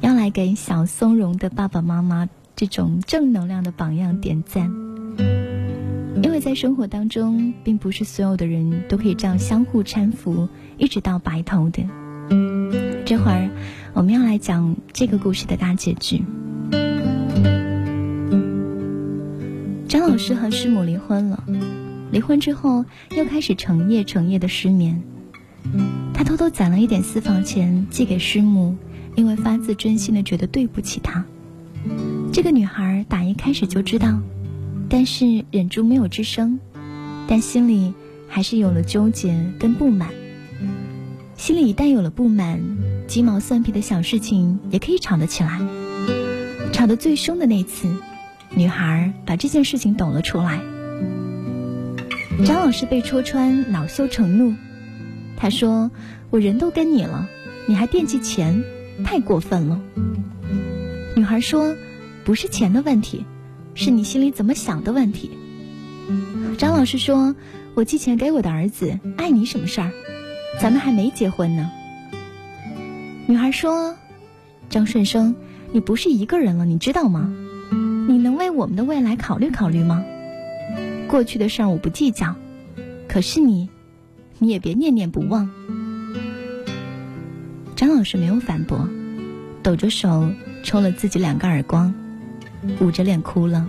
[0.00, 4.70] 要来给小松茸的爸爸妈妈这种正能量的榜样点赞，
[6.22, 10.48] 因为在生活当中，并不是所有的人都可以这样相互搀扶，
[10.78, 11.84] 一直到白头的。
[13.04, 13.50] 这会儿，
[13.92, 16.22] 我们要来讲这个故事的大结局。
[19.90, 21.42] 张老师和师母离婚了，
[22.12, 22.84] 离婚之后
[23.16, 25.02] 又开始成夜成夜的失眠。
[26.14, 28.76] 他偷偷攒了一点私房钱寄给师母。
[29.16, 31.24] 因为发自真心的觉得对不起她，
[32.32, 34.20] 这个女孩打一开始就知道，
[34.88, 36.60] 但是忍住没有吱声，
[37.26, 37.92] 但心里
[38.28, 40.10] 还是有了纠结跟不满。
[41.36, 42.62] 心里一旦有了不满，
[43.08, 45.60] 鸡毛蒜皮的小事情也可以吵得起来。
[46.72, 47.92] 吵得最凶的那次，
[48.50, 50.60] 女孩把这件事情抖了出来。
[52.44, 54.54] 张老师被戳穿，恼羞成怒，
[55.36, 55.90] 他说
[56.30, 57.28] ：“我人都跟你了，
[57.66, 58.62] 你还惦记钱？”
[59.04, 59.80] 太过分了，
[61.16, 61.74] 女孩说
[62.24, 63.24] ：“不是钱的问题，
[63.74, 65.30] 是你心里怎么想的问题。”
[66.58, 67.34] 张老师说
[67.74, 69.90] ：“我寄钱给我的儿子，碍你什么事儿？
[70.60, 71.70] 咱们还没结婚呢。”
[73.26, 73.96] 女孩说
[74.68, 75.34] ：“张顺生，
[75.72, 77.32] 你不是一个人了，你知道吗？
[78.10, 80.04] 你能为我们的未来考虑考虑吗？
[81.06, 82.34] 过去的事儿我不计较，
[83.06, 83.68] 可是你，
[84.40, 85.48] 你也别念念不忘。”
[87.76, 88.88] 张老师没有反驳，
[89.62, 90.28] 抖着手
[90.64, 91.94] 抽了自己两个耳光，
[92.80, 93.64] 捂着脸哭了。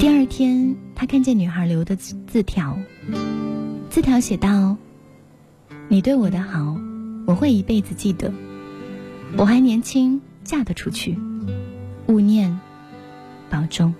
[0.00, 2.78] 第二天，他看见女孩留的字字条，
[3.90, 4.74] 字条写道
[5.86, 6.74] ：“你对我的好，
[7.26, 8.32] 我会一辈子记得。
[9.36, 11.18] 我还年轻，嫁得出去，
[12.08, 12.58] 勿念，
[13.50, 13.94] 保重。”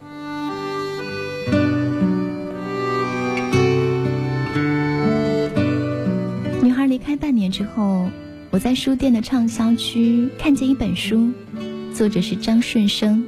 [6.62, 8.08] 女孩离开半年之后，
[8.50, 11.30] 我在书店的畅销区看见一本书，
[11.94, 13.22] 作者是张顺生。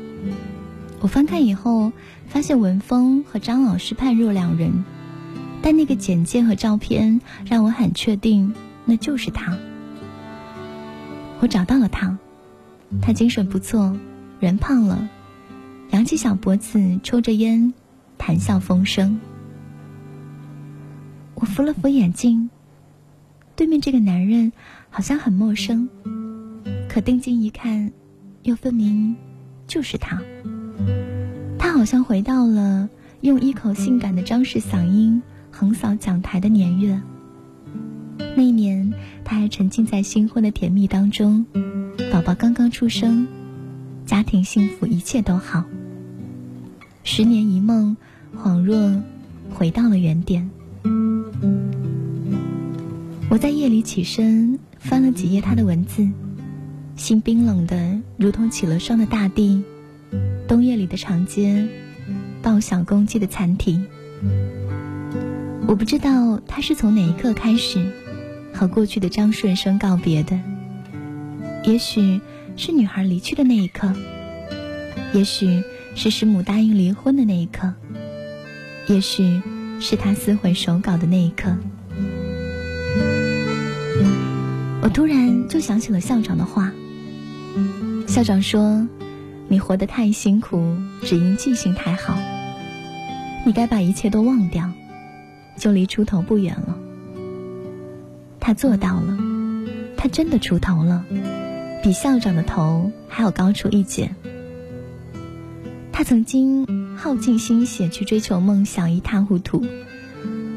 [1.01, 1.93] 我翻看以后，
[2.28, 4.85] 发现文峰和张老师判若两人，
[5.61, 8.55] 但那个简介和照片让我很确定
[8.87, 9.57] 那就是他。
[11.41, 12.18] 我找到了他，
[13.01, 13.97] 他精神不错，
[14.41, 15.07] 人胖了，
[15.91, 17.74] 扬起小脖子抽着烟，
[18.16, 19.20] 谈笑风生。
[21.34, 22.49] 我扶了扶眼镜。
[23.55, 24.51] 对面这个男人
[24.88, 25.86] 好像很陌生，
[26.88, 27.93] 可定睛一看，
[28.43, 29.14] 又分明
[29.66, 30.18] 就是他。
[31.59, 32.88] 他好像回到了
[33.20, 36.99] 用一口性感的张氏嗓音横扫讲台的年月。
[38.34, 38.91] 那一年，
[39.22, 41.45] 他还沉浸在新婚的甜蜜当中，
[42.11, 43.28] 宝宝刚刚出生，
[44.11, 45.62] 家庭幸福，一切都好。
[47.04, 47.96] 十年一梦，
[48.36, 49.00] 恍若
[49.54, 50.50] 回到了原点。
[53.28, 56.08] 我在夜里起身，翻了几页他的文字，
[56.96, 59.62] 心冰冷的如同起了霜的大地，
[60.48, 61.68] 冬夜里的长街，
[62.42, 63.80] 报晓公鸡的残体。
[65.68, 67.92] 我不知道他是从哪一刻开始
[68.52, 70.36] 和过去的张顺生告别的，
[71.62, 72.20] 也许
[72.62, 73.90] 是女孩离去的那一刻，
[75.14, 77.72] 也许是师母答应离婚的那一刻，
[78.86, 79.40] 也许
[79.80, 81.56] 是他撕毁手稿的那一刻。
[84.82, 86.70] 我突然就想起了校长的话。
[88.06, 88.86] 校长说
[89.48, 92.14] ：“你活得太辛苦，只因记性太好。
[93.46, 94.70] 你该把一切都忘掉，
[95.56, 96.76] 就离出头不远了。”
[98.38, 99.16] 他做到了，
[99.96, 101.06] 他真的出头了，
[101.83, 104.14] 比校长的头还要高出一截。
[105.93, 109.64] 他曾经耗尽心血去追求梦想，一塌糊涂。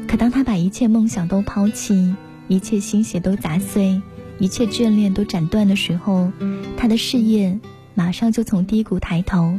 [0.08, 2.14] 可当他把一切梦想都抛弃，
[2.48, 4.00] 一切心血都砸碎，
[4.38, 6.30] 一切眷恋都斩断的时候，
[6.76, 7.58] 他的事业
[7.94, 9.58] 马上就从低谷抬头，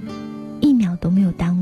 [0.61, 1.54] 一秒都没有耽。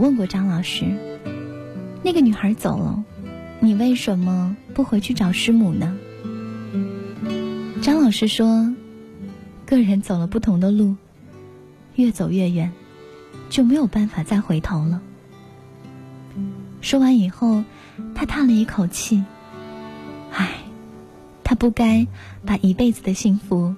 [0.00, 0.86] 问过张老师
[2.02, 3.04] ：“那个女孩走了，
[3.60, 5.94] 你为什么不回去找师母呢？”
[7.82, 8.74] 张老师说
[9.66, 10.96] ：“个人走了不同的路，
[11.96, 12.72] 越走越远，
[13.50, 15.02] 就没有办法再回头了。”
[16.80, 17.62] 说完以后，
[18.14, 19.22] 他叹了一口气
[20.32, 20.62] ：“唉，
[21.44, 22.06] 他不该
[22.46, 23.74] 把一辈子的幸福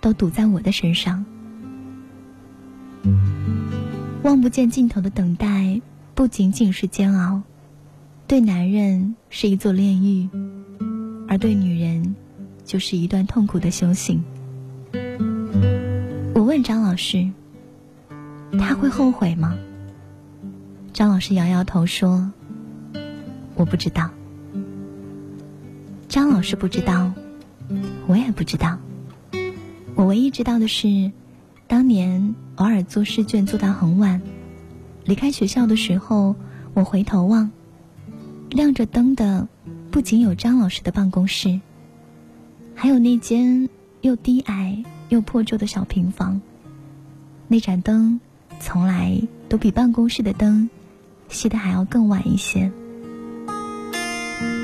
[0.00, 1.24] 都赌在我的身上。”
[4.24, 5.82] 望不见尽头的等待，
[6.14, 7.42] 不仅仅是煎熬，
[8.26, 10.30] 对男人是一座炼狱，
[11.28, 12.16] 而对女人，
[12.64, 14.24] 就是一段痛苦的修行。
[16.34, 17.30] 我问张老师
[18.58, 19.58] ：“他会后悔吗？”
[20.94, 22.32] 张老师摇摇头说
[23.56, 24.10] ：“我不知道。”
[26.08, 27.12] 张老师不知道，
[28.06, 28.78] 我也不知道。
[29.94, 31.12] 我唯一知道的是，
[31.66, 32.34] 当年。
[32.56, 34.22] 偶尔做试卷做到很晚，
[35.04, 36.36] 离开学校的时候，
[36.72, 37.50] 我回头望，
[38.48, 39.48] 亮着灯的
[39.90, 41.60] 不仅有张老师的办公室，
[42.76, 43.68] 还有那间
[44.02, 46.40] 又低矮又破旧的小平房。
[47.48, 48.20] 那盏灯
[48.60, 50.70] 从来都比办公室的灯
[51.28, 52.70] 熄的还要更晚一些。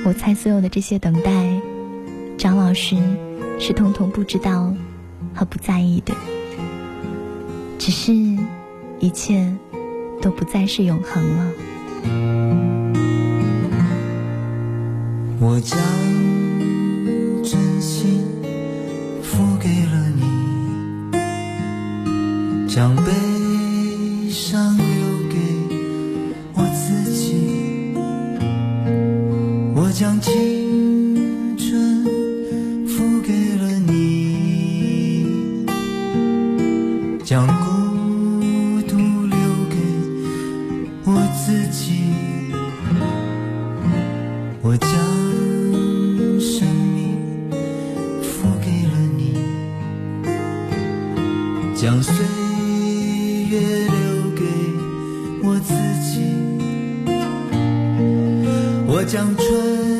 [0.05, 1.61] 我猜所有的这些等待，
[2.39, 2.97] 张老师
[3.59, 4.73] 是通通不知道
[5.35, 6.15] 和不在意的。
[7.81, 8.13] 只是，
[8.99, 9.51] 一切
[10.21, 11.51] 都不再是永恒了。
[15.41, 15.79] 我将
[17.43, 18.21] 真心
[19.23, 20.23] 付给了你，
[22.69, 23.11] 将悲
[24.29, 24.85] 伤留
[25.31, 25.39] 给
[26.53, 27.95] 我自己。
[29.75, 32.05] 我将青春
[32.87, 35.65] 付给了你，
[37.25, 37.47] 将
[59.11, 60.00] 乡村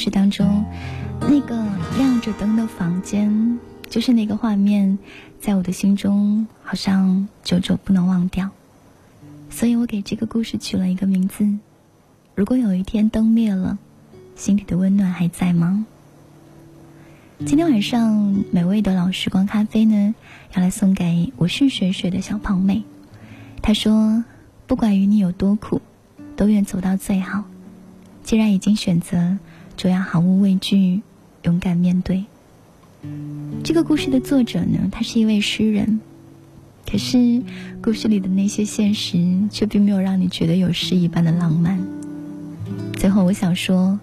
[0.00, 0.64] 事当中，
[1.20, 1.62] 那个
[1.98, 3.58] 亮着灯的房间，
[3.90, 4.98] 就是那个画面，
[5.38, 8.48] 在我的心中好像久久不能忘掉。
[9.50, 11.46] 所以我给这个故事取了一个名字：
[12.34, 13.76] 如果有一天灯灭了，
[14.36, 15.84] 心里的温暖还在吗？
[17.44, 20.14] 今天晚上美味的老时光咖啡呢，
[20.54, 22.84] 要来送给我是水水的小胖妹。
[23.60, 24.24] 她说
[24.66, 25.82] ：“不管与你有多苦，
[26.36, 27.44] 都愿走到最好。
[28.22, 29.38] 既然已经选择，
[29.80, 31.00] 就要毫无畏惧，
[31.44, 32.26] 勇敢面对。”
[33.64, 36.00] 这个故事的作者呢，他是一位诗人，
[36.86, 37.42] 可是
[37.82, 39.16] 故事里的那些现实
[39.50, 41.80] 却并没有让你觉得有诗一般的浪漫。
[42.98, 43.98] 最后，我想说。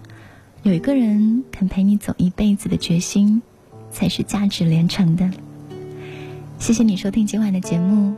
[0.64, 3.40] 有一个人肯陪你走一辈子的决心，
[3.92, 5.30] 才是价值连城的。
[6.58, 8.12] 谢谢你收听今晚的节目，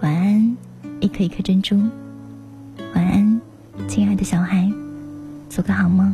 [0.00, 0.56] 晚安，
[1.00, 1.76] 一颗一颗珍珠，
[2.94, 3.40] 晚安，
[3.88, 4.72] 亲爱的小孩，
[5.50, 6.10] 做个好梦。